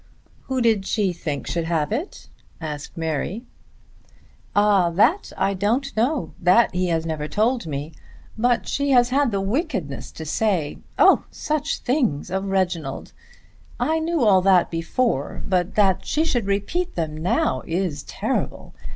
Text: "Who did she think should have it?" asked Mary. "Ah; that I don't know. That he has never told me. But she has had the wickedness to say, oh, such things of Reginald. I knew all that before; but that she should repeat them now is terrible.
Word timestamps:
"Who 0.45 0.61
did 0.61 0.87
she 0.87 1.13
think 1.13 1.45
should 1.45 1.65
have 1.65 1.91
it?" 1.91 2.27
asked 2.59 2.97
Mary. 2.97 3.45
"Ah; 4.55 4.89
that 4.89 5.31
I 5.37 5.53
don't 5.53 5.95
know. 5.95 6.33
That 6.39 6.73
he 6.73 6.87
has 6.87 7.05
never 7.05 7.27
told 7.27 7.67
me. 7.67 7.93
But 8.35 8.67
she 8.67 8.89
has 8.89 9.09
had 9.09 9.29
the 9.29 9.39
wickedness 9.41 10.11
to 10.13 10.25
say, 10.25 10.79
oh, 10.97 11.25
such 11.29 11.77
things 11.81 12.31
of 12.31 12.45
Reginald. 12.45 13.13
I 13.79 13.99
knew 13.99 14.23
all 14.23 14.41
that 14.41 14.71
before; 14.71 15.43
but 15.47 15.75
that 15.75 16.03
she 16.03 16.25
should 16.25 16.47
repeat 16.47 16.95
them 16.95 17.15
now 17.15 17.61
is 17.67 18.01
terrible. 18.01 18.73